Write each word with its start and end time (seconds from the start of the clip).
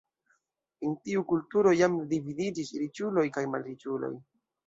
En 0.87 0.95
tiu 1.09 1.21
kulturo 1.31 1.73
jam 1.81 1.99
dividiĝis 2.15 2.73
riĉuloj 2.85 3.27
kaj 3.39 3.47
malriĉuloj. 3.57 4.13